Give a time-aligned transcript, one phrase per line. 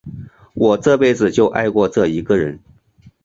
[0.55, 2.57] 我这辈子就爱过这一个人。